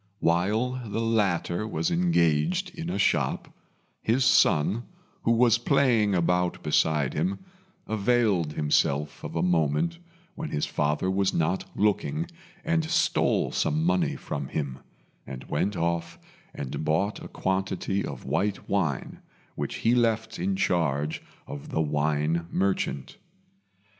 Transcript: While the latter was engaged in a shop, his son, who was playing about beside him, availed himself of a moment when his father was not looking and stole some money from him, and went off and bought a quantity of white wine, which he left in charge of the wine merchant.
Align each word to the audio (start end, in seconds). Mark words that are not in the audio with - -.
While 0.19 0.81
the 0.89 0.99
latter 0.99 1.67
was 1.67 1.91
engaged 1.91 2.71
in 2.73 2.89
a 2.89 2.97
shop, 2.97 3.49
his 4.01 4.25
son, 4.25 4.81
who 5.21 5.31
was 5.31 5.59
playing 5.59 6.15
about 6.15 6.63
beside 6.63 7.13
him, 7.13 7.37
availed 7.87 8.53
himself 8.53 9.23
of 9.23 9.35
a 9.35 9.43
moment 9.43 9.99
when 10.33 10.49
his 10.49 10.65
father 10.65 11.11
was 11.11 11.35
not 11.35 11.65
looking 11.75 12.25
and 12.65 12.83
stole 12.85 13.51
some 13.51 13.83
money 13.83 14.15
from 14.15 14.47
him, 14.47 14.79
and 15.27 15.43
went 15.43 15.77
off 15.77 16.17
and 16.51 16.83
bought 16.83 17.23
a 17.23 17.27
quantity 17.27 18.03
of 18.03 18.25
white 18.25 18.67
wine, 18.67 19.19
which 19.53 19.75
he 19.85 19.93
left 19.93 20.39
in 20.39 20.55
charge 20.55 21.21
of 21.45 21.69
the 21.69 21.79
wine 21.79 22.47
merchant. 22.49 23.17